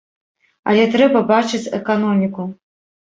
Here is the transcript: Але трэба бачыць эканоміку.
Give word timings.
Але 0.71 0.87
трэба 0.95 1.23
бачыць 1.33 1.71
эканоміку. 1.81 2.51